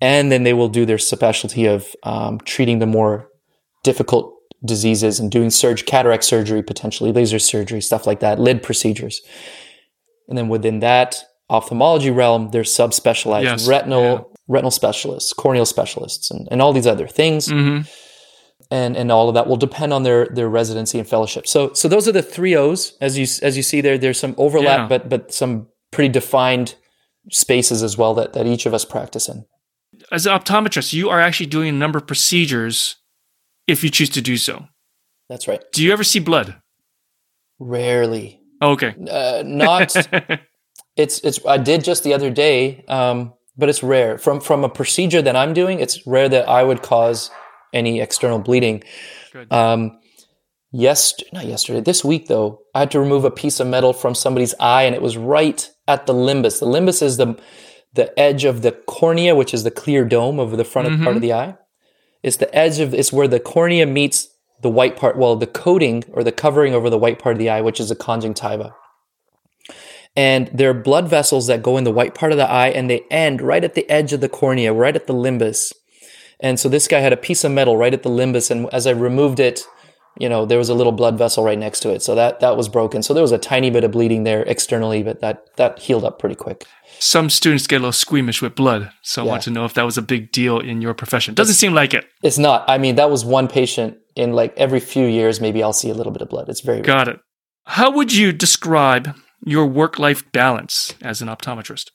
[0.00, 3.28] and then they will do their specialty of um, treating the more
[3.84, 9.20] difficult diseases and doing surge cataract surgery, potentially laser surgery, stuff like that, lid procedures.
[10.28, 14.20] And then within that ophthalmology realm, there's subspecialized Yes, retinal yeah.
[14.48, 17.80] retinal specialists, corneal specialists, and, and all these other things hmm
[18.70, 21.46] and and all of that will depend on their their residency and fellowship.
[21.46, 23.96] So so those are the three O's as you as you see there.
[23.96, 24.86] There's some overlap, Yeah.
[24.88, 26.74] but but some pretty defined
[27.30, 29.44] spaces as well that that each of us practice in.
[30.10, 32.96] As an optometrist, you are actually doing a number of procedures
[33.66, 34.66] if you choose to do so.
[35.28, 35.62] That's right.
[35.72, 36.56] Do you ever see blood?
[37.58, 38.94] Rarely, Oh, okay.
[39.10, 39.94] uh, not.
[40.96, 41.44] it's it's.
[41.46, 44.18] I did just the other day, um, but it's rare.
[44.18, 47.30] From from a procedure that I'm doing, it's rare that I would cause
[47.72, 48.82] any external bleeding.
[49.32, 49.50] Good.
[49.52, 49.98] Um,
[50.70, 51.80] yes, not yesterday.
[51.80, 54.94] This week, though, I had to remove a piece of metal from somebody's eye, and
[54.94, 56.60] it was right at the limbus.
[56.60, 57.38] The limbus is the
[57.94, 61.16] the edge of the cornea, which is the clear dome of the front of part
[61.16, 61.56] of the eye.
[62.26, 64.28] It's the edge of it's where the cornea meets
[64.60, 65.16] the white part.
[65.16, 67.88] Well, the coating or the covering over the white part of the eye, which is
[67.88, 68.74] the conjunctiva.
[70.16, 72.90] And there are blood vessels that go in the white part of the eye, and
[72.90, 75.72] they end right at the edge of the cornea, right at the limbus.
[76.40, 78.88] And so this guy had a piece of metal right at the limbus, and as
[78.88, 79.64] I removed it,
[80.18, 82.02] you know, there was a little blood vessel right next to it.
[82.02, 83.02] So that that was broken.
[83.02, 86.18] So there was a tiny bit of bleeding there externally, but that that healed up
[86.18, 86.66] pretty quick.
[86.98, 89.84] Some students get a little squeamish with blood, so I want to know if that
[89.84, 91.34] was a big deal in your profession.
[91.34, 92.06] Doesn't seem like it.
[92.22, 92.64] It's not.
[92.68, 95.40] I mean, that was one patient in like every few years.
[95.40, 96.48] Maybe I'll see a little bit of blood.
[96.48, 96.84] It's very rare.
[96.84, 97.20] Got it.
[97.66, 101.90] How would you describe your work-life balance as an optometrist?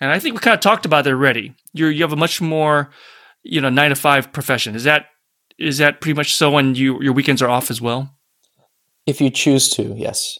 [0.00, 1.54] And I think we kind of talked about it already.
[1.72, 2.90] You you have a much more,
[3.42, 4.76] you know, nine to five profession.
[4.76, 5.06] Is that
[5.60, 6.56] is that pretty much so?
[6.56, 8.16] And you your weekends are off as well.
[9.06, 9.82] if you choose to.
[9.96, 10.38] Yes,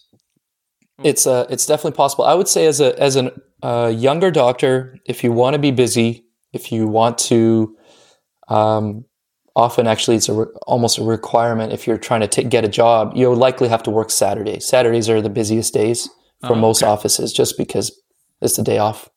[1.05, 2.25] it's uh, it's definitely possible.
[2.25, 3.31] I would say as a as an
[3.63, 7.77] uh, younger doctor, if you want to be busy, if you want to,
[8.49, 9.05] um,
[9.57, 11.73] often actually it's a re- almost a requirement.
[11.73, 14.67] If you're trying to ta get a job, you'll likely have to work Saturdays.
[14.67, 16.09] Saturdays are the busiest days
[16.47, 16.91] for Oh, most okay.
[16.91, 17.93] offices, just because
[18.41, 19.09] it's the day off.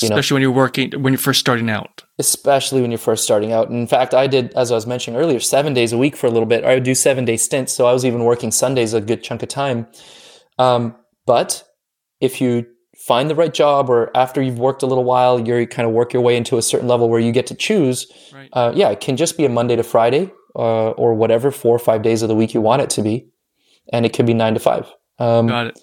[0.00, 0.14] You know.
[0.14, 2.04] Especially when you're working when you're first starting out.
[2.18, 3.70] especially when you're first starting out.
[3.70, 6.30] In fact, I did, as I was mentioning earlier, seven days a week for a
[6.30, 6.64] little bit.
[6.64, 9.42] I would do seven day stints, so I was even working Sundays a good chunk
[9.42, 9.88] of time.
[10.58, 10.94] Um,
[11.26, 11.64] but
[12.20, 12.66] if you
[13.06, 16.12] find the right job or after you've worked a little while, you kind of work
[16.12, 18.06] your way into a certain level where you get to choose.
[18.32, 18.48] Right.
[18.52, 21.78] Uh, yeah, it can just be a Monday to Friday uh, or whatever, four or
[21.78, 23.28] five days of the week you want it to be.
[23.92, 24.92] And it can be nine to five.
[25.18, 25.80] Um, Got it.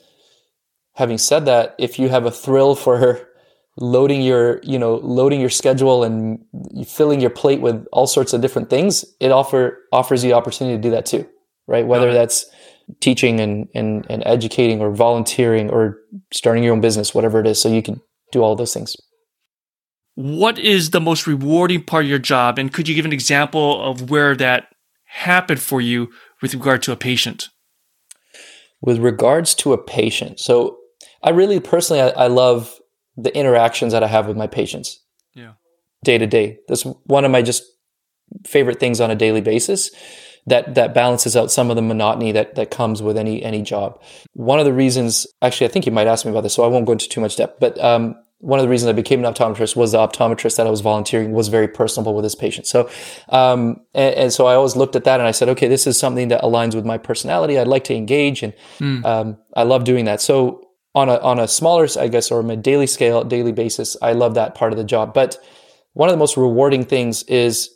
[0.93, 3.26] having said that, if you have a thrill for
[3.77, 6.39] loading your, you know, loading your schedule and
[6.85, 10.75] filling your plate with all sorts of different things, it offer offers you the opportunity
[10.75, 11.27] to do that too,
[11.67, 11.85] right?
[11.85, 12.45] Whether that's
[13.01, 15.99] teaching and, and, and educating or volunteering or
[16.33, 17.61] starting your own business, whatever it is.
[17.61, 18.95] So you can do all those things.
[20.15, 22.57] What is the most rewarding part of your job?
[22.57, 24.69] And could you give an example of where that
[25.05, 26.09] happened for you
[26.41, 27.49] with regard to a patient?
[28.81, 30.77] With regards to a patient, so
[31.23, 32.79] I really personally, I, I love
[33.17, 34.99] the interactions that I have with my patients
[35.33, 35.53] Yeah.
[36.03, 36.59] day to day.
[36.67, 37.63] That's one of my just
[38.45, 39.91] favorite things on a daily basis.
[40.45, 43.99] That that balances out some of the monotony that that comes with any any job.
[44.33, 46.67] One of the reasons, actually, I think you might ask me about this, so I
[46.67, 47.59] won't go into too much depth.
[47.59, 50.69] But um, one of the reasons I became an optometrist was the optometrist that I
[50.69, 52.69] was volunteering was very personable with his patients.
[52.69, 52.89] So,
[53.27, 55.97] um, and, and, so I always looked at that and I said, okay, this is
[55.99, 57.59] something that aligns with my personality.
[57.59, 59.03] I'd like to engage, and Mm.
[59.05, 60.21] um, I love doing that.
[60.21, 60.61] So
[60.95, 64.33] on a on a smaller, I guess, or a daily scale, daily basis, I love
[64.35, 65.13] that part of the job.
[65.13, 65.37] But
[65.93, 67.69] one of the most rewarding things is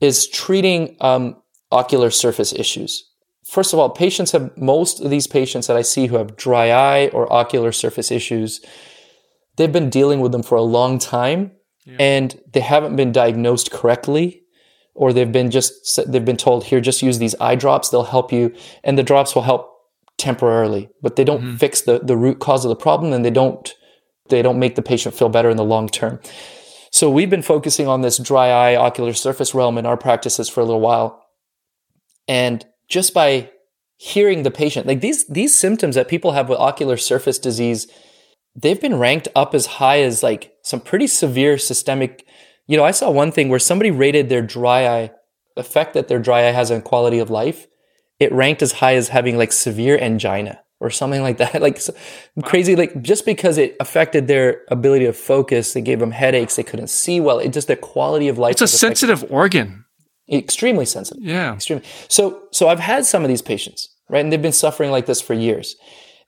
[0.00, 1.36] is treating um,
[1.70, 3.08] ocular surface issues.
[3.46, 6.70] First of all, patients have most of these patients that I see who have dry
[6.70, 8.60] eye or ocular surface issues.
[9.56, 11.52] They've been dealing with them for a long time,
[11.84, 11.96] Yeah.
[11.98, 14.42] and they haven't been diagnosed correctly,
[14.94, 17.88] or they've been just they've been told here just use these eye drops.
[17.88, 19.71] They'll help you, and the drops will help
[20.28, 21.58] temporarily, but they don't Mhm.
[21.58, 23.74] fix the the root cause of the problem, and they don't
[24.28, 26.18] they don't make the patient feel better in the long term.
[26.90, 30.60] So we've been focusing on this dry eye ocular surface realm in our practices for
[30.60, 31.08] a little while.
[32.28, 33.50] And just by
[33.96, 37.86] hearing the patient, like these these symptoms that people have with ocular surface disease,
[38.54, 42.24] they've been ranked up as high as like some pretty severe systemic.
[42.68, 45.10] You know, I saw one thing where somebody rated their dry eye
[45.56, 47.66] effect that their dry eye has on quality of life.
[48.22, 51.60] It ranked as high as having like severe angina or something like that.
[51.66, 51.92] Like so
[52.50, 56.62] crazy, like just because it affected their ability to focus, it gave them headaches, they
[56.70, 57.38] couldn't see well.
[57.38, 58.52] It just their quality of life.
[58.52, 59.06] It's a was affected.
[59.08, 59.84] sensitive organ.
[60.30, 61.54] extremely sensitive Yeah.
[61.54, 65.06] extremely so so i've had some of these patients right and they've been suffering like
[65.06, 65.74] this for years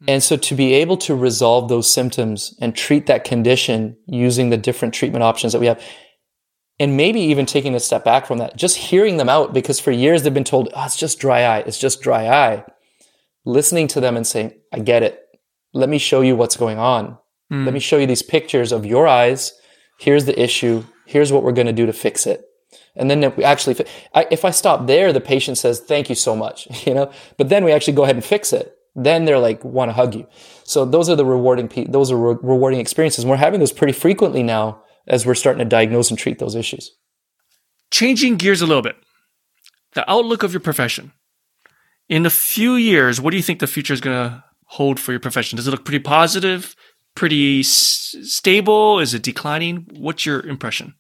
[0.01, 0.11] hmm.
[0.11, 4.57] and so to be able to resolve those symptoms and treat that condition using the
[4.69, 5.81] different treatment options that we have
[6.81, 9.91] and maybe even taking a step back from that just hearing them out because for
[9.91, 12.65] years they've been told oh, it's just dry eye it's just dry eye
[13.45, 15.21] listening to them and saying i get it
[15.73, 17.19] let me show you what's going on
[17.53, 17.67] Mm.
[17.67, 19.53] let me show you these pictures of your eyes
[19.99, 22.43] here's the issue here's what we're going to do to fix it
[22.97, 23.77] and then we actually,
[24.15, 27.49] I, if I stop there, the patient says, thank you so much, you know, but
[27.49, 28.73] then we actually go ahead and fix it.
[28.95, 30.27] Then they're like, want to hug you.
[30.63, 33.25] So those are the rewarding, those are re- rewarding experiences.
[33.25, 36.55] And we're having those pretty frequently now as we're starting to diagnose and treat those
[36.55, 36.93] issues.
[37.91, 38.97] Changing gears a little bit.
[39.95, 41.13] The outlook of your profession.
[42.09, 45.13] In a few years, what do you think the future is going to hold for
[45.13, 45.57] your profession?
[45.57, 46.75] Does it look pretty positive?
[47.15, 48.99] Pretty s- stable?
[48.99, 49.87] Is it declining?
[49.93, 50.95] What's your impression?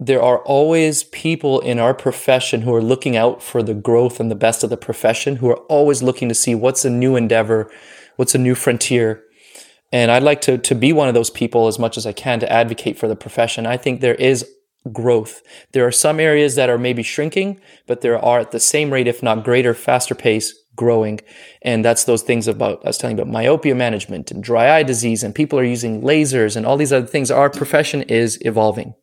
[0.00, 4.30] There are always people in our profession who are looking out for the growth and
[4.30, 7.70] the best of the profession, who are always looking to see what's a new endeavor,
[8.16, 9.24] what's a new frontier.
[9.92, 12.40] And I'd like to, to be one of those people as much as I can
[12.40, 13.66] to advocate for the profession.
[13.66, 14.46] I think there is
[14.92, 15.42] growth.
[15.72, 19.08] There are some areas that are maybe shrinking, but there are at the same rate,
[19.08, 21.20] if not greater, faster pace growing.
[21.62, 24.82] And that's those things about, I was telling you about myopia management and dry eye
[24.84, 27.30] disease, and people are using lasers and all these other things.
[27.30, 28.94] Our profession is evolving.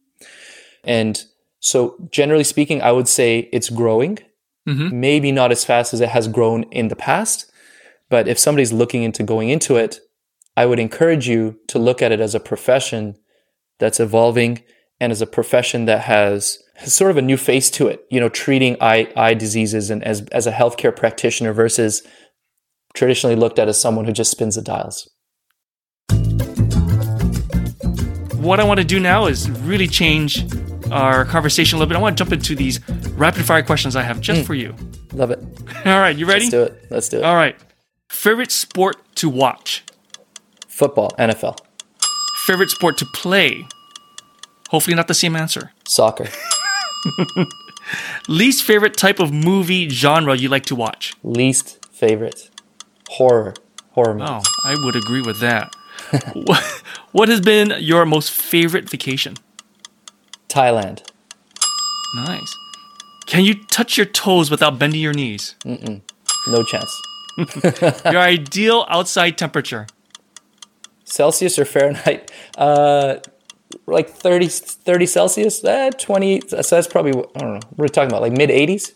[0.83, 1.21] And
[1.59, 4.19] so, generally speaking, I would say it's growing,
[4.67, 4.91] Mhm.
[4.93, 7.51] maybe not as fast as it has grown in the past.
[8.09, 9.99] But if somebody's looking into going into it,
[10.57, 13.15] I would encourage you to look at it as a profession
[13.79, 14.63] that's evolving
[14.99, 18.19] and as a profession that has, has sort of a new face to it, you
[18.19, 22.01] know, treating eye, eye diseases and as, as a healthcare practitioner versus
[22.93, 25.09] traditionally looked at as someone who just spins the dials.
[28.35, 30.45] What I want to do now is really change
[30.91, 31.97] our conversation a little bit.
[31.97, 32.79] I want to jump into these
[33.13, 34.45] rapid fire questions I have just mm.
[34.45, 34.75] for you.
[35.13, 35.39] Love it.
[35.85, 36.45] All right, you ready?
[36.45, 36.85] Let's do it.
[36.89, 37.23] Let's do it.
[37.23, 37.57] All right.
[38.09, 39.83] Favorite sport to watch?
[40.75, 41.57] Football, NFL,
[42.45, 43.65] Favorite sport to play?
[44.69, 45.71] Hopefully, not the same answer.
[45.87, 46.27] soccer,
[48.27, 51.13] Least favorite type of movie genre you like to watch?
[51.23, 52.49] least favorite,
[53.09, 53.53] horror,
[53.91, 54.29] horror movies.
[54.29, 55.73] Oh, I would agree with that.
[56.33, 56.63] what,
[57.13, 59.35] what has been your most favorite vacation?
[60.49, 61.03] Thailand,
[62.15, 62.53] Nice.
[63.27, 65.55] Can you touch your toes without bending your knees?
[65.65, 67.01] no chance.
[68.05, 69.87] Your ideal outside temperature?
[71.05, 72.31] Celsius or Fahrenheit?
[72.57, 73.17] Uh,
[73.87, 76.41] like 30, 30 Celsius, eh, 20.
[76.47, 78.93] So that's probably, I don't know, we're talking about like mid 80s?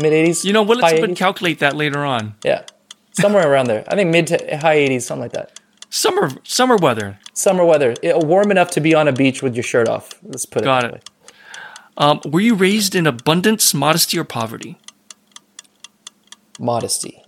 [0.00, 0.44] Mid 80s?
[0.44, 2.34] You know, well, let's calculate that later on.
[2.44, 2.64] Yeah.
[3.12, 3.84] Somewhere around there.
[3.88, 5.60] I think mid to high 80s, something like that.
[5.90, 7.20] Summer summer weather.
[7.32, 7.94] Summer weather.
[8.02, 10.14] It, warm enough to be on a beach with your shirt off.
[10.24, 11.10] Let's put it Got it.
[11.96, 14.76] Um, were you raised in abundance, modesty, or poverty?
[16.58, 17.23] Modesty.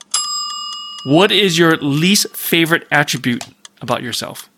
[1.07, 3.45] What is your least favorite attribute
[3.81, 4.51] about yourself?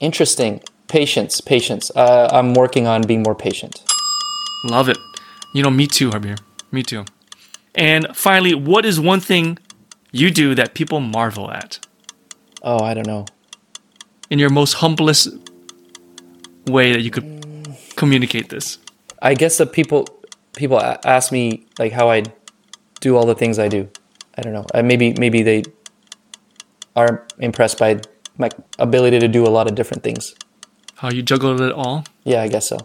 [0.00, 0.60] Interesting.
[0.86, 1.40] Patience.
[1.40, 1.90] Patience.
[1.96, 3.82] Uh, I'm working on being more patient.
[4.64, 4.98] Love it.
[5.54, 6.38] You know, me too, Harbir.
[6.70, 7.06] Me too.
[7.74, 9.58] And finally, what is one thing
[10.12, 11.86] you do that people marvel at?
[12.62, 13.24] Oh, I don't know.
[14.28, 15.28] In your most humblest
[16.66, 17.24] way that you could
[17.96, 18.76] communicate this.
[19.22, 20.06] I guess that people
[20.54, 22.24] people ask me like how I
[23.00, 23.88] do all the things I do.
[24.36, 24.66] I don't know.
[24.74, 25.64] Uh, maybe maybe they
[26.96, 28.00] are impressed by
[28.38, 30.34] my ability to do a lot of different things.
[30.96, 32.04] How you juggle it all?
[32.24, 32.78] Yeah, I guess so.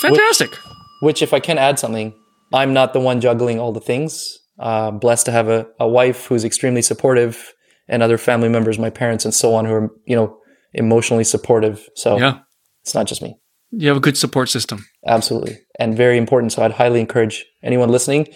[0.00, 0.50] fantastic.
[0.50, 0.60] Which,
[1.02, 2.14] which, if I can add something,
[2.52, 4.38] I'm not the one juggling all the things.
[4.58, 7.52] Uh, blessed to have a, a wife who's extremely supportive
[7.88, 10.38] and other family members, my parents and so on, who are, you know,
[10.72, 11.88] emotionally supportive.
[11.94, 12.38] So yeah.
[12.82, 13.36] it's not just me.
[13.70, 14.86] You have a good support system.
[15.06, 15.58] Absolutely.
[15.78, 16.52] And very important.
[16.52, 18.28] So I'd highly encourage anyone listening,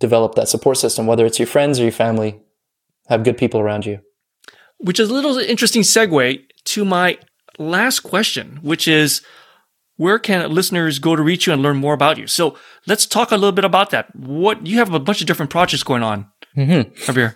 [0.00, 2.40] develop that support system, whether it's your friends or your family,
[3.08, 4.00] have good people around you.
[4.78, 7.18] Which is a little interesting segue to my
[7.58, 9.22] last question, which is
[9.96, 12.26] where can listeners go to reach you and learn more about you?
[12.26, 14.14] So let's talk a little bit about that.
[14.16, 16.90] What you have a bunch of different projects going on, mm-hmm.
[17.02, 17.34] Harbir.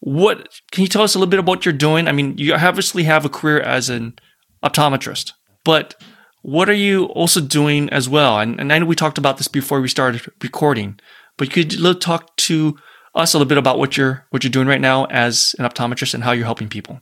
[0.00, 2.08] What can you tell us a little bit about what you're doing?
[2.08, 4.18] I mean, you obviously have a career as an
[4.64, 5.32] optometrist,
[5.64, 5.94] but
[6.42, 8.40] what are you also doing as well?
[8.40, 10.98] And, and I know we talked about this before we started recording,
[11.40, 12.76] but you could you talk to
[13.14, 16.12] us a little bit about what you're what you're doing right now as an optometrist
[16.12, 17.00] and how you're helping people?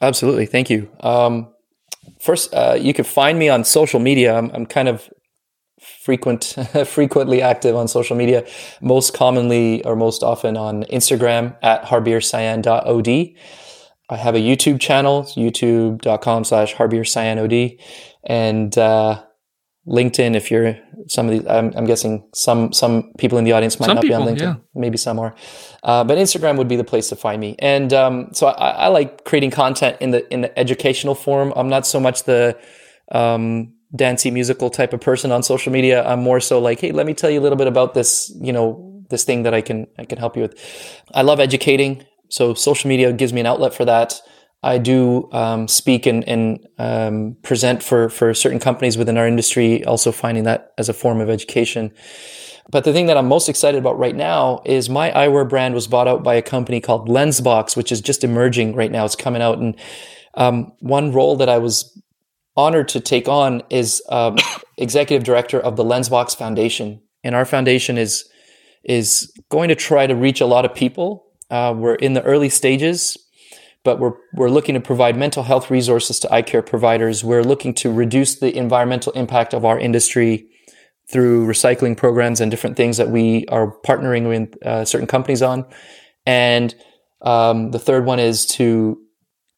[0.00, 0.90] Absolutely, thank you.
[0.98, 1.54] Um,
[2.20, 4.36] first, uh, you can find me on social media.
[4.36, 5.08] I'm, I'm kind of
[5.80, 8.44] frequent, frequently active on social media.
[8.80, 13.08] Most commonly or most often on Instagram at harbircyan.od.
[14.10, 17.80] I have a YouTube channel, youtube.com slash harbircyanod.
[18.24, 19.22] And, uh,
[19.86, 23.80] LinkedIn, if you're some of these, I'm, I'm, guessing some some people in the audience
[23.80, 24.40] might some not people, be on LinkedIn.
[24.40, 24.54] Yeah.
[24.74, 25.34] Maybe some are,
[25.82, 27.56] uh, but Instagram would be the place to find me.
[27.58, 31.52] And um, so I, I, like creating content in the in the educational form.
[31.56, 32.56] I'm not so much the
[33.10, 36.06] um, dancey musical type of person on social media.
[36.06, 38.32] I'm more so like, hey, let me tell you a little bit about this.
[38.40, 41.02] You know, this thing that I can I can help you with.
[41.12, 44.20] I love educating, so social media gives me an outlet for that.
[44.62, 49.84] I do um, speak and, and um, present for for certain companies within our industry,
[49.84, 51.92] also finding that as a form of education.
[52.70, 55.88] But the thing that I'm most excited about right now is my eyewear brand was
[55.88, 59.04] bought out by a company called Lensbox, which is just emerging right now.
[59.04, 59.76] It's coming out, and
[60.34, 62.00] um, one role that I was
[62.56, 64.36] honored to take on is um,
[64.78, 68.28] executive director of the Lensbox Foundation, and our foundation is
[68.84, 71.24] is going to try to reach a lot of people.
[71.50, 73.16] Uh, we're in the early stages
[73.84, 77.24] but we're, we're looking to provide mental health resources to eye care providers.
[77.24, 80.46] We're looking to reduce the environmental impact of our industry
[81.10, 85.66] through recycling programs and different things that we are partnering with uh, certain companies on.
[86.26, 86.74] And
[87.22, 88.98] um, the third one is to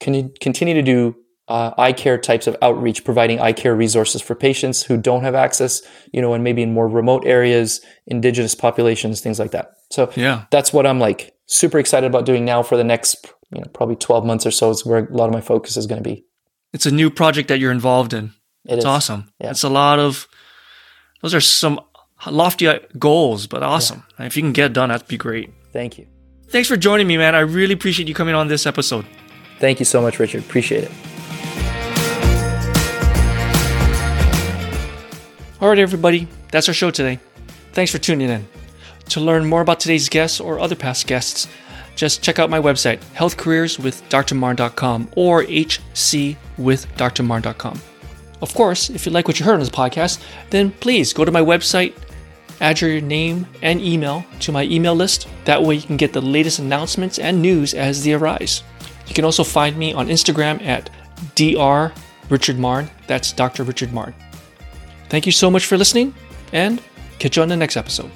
[0.02, 1.16] con- continue to do
[1.48, 5.34] uh, eye care types of outreach, providing eye care resources for patients who don't have
[5.34, 5.82] access,
[6.12, 9.72] you know, and maybe in more remote areas, indigenous populations, things like that.
[9.90, 13.60] So yeah, that's what I'm like super excited about doing now for the next you
[13.60, 16.02] know probably 12 months or so is where a lot of my focus is going
[16.02, 16.24] to be.
[16.72, 18.32] It's a new project that you're involved in.
[18.66, 18.84] It it's is.
[18.84, 19.30] awesome.
[19.40, 19.50] Yeah.
[19.50, 20.26] it's a lot of
[21.22, 21.80] those are some
[22.26, 24.02] lofty goals but awesome.
[24.18, 24.26] Yeah.
[24.26, 25.50] if you can get done that'd be great.
[25.72, 26.06] Thank you.
[26.48, 27.34] Thanks for joining me man.
[27.34, 29.06] I really appreciate you coming on this episode.
[29.60, 30.42] Thank you so much richard.
[30.42, 30.90] Appreciate it.
[35.60, 36.28] All right everybody.
[36.50, 37.18] That's our show today.
[37.72, 38.46] Thanks for tuning in.
[39.10, 41.46] To learn more about today's guests or other past guests
[41.94, 47.80] just check out my website, healthcareerswithdrmarn.com or hcwithdrmarn.com.
[48.42, 51.32] Of course, if you like what you heard on this podcast, then please go to
[51.32, 51.94] my website,
[52.60, 55.28] add your name and email to my email list.
[55.44, 58.62] That way you can get the latest announcements and news as they arise.
[59.06, 60.90] You can also find me on Instagram at
[61.36, 61.92] Dr.
[62.28, 62.90] Richard Marn.
[63.06, 63.62] That's Dr.
[63.62, 64.14] Richard Marn.
[65.08, 66.14] Thank you so much for listening,
[66.52, 66.82] and
[67.18, 68.10] catch you on the next episode.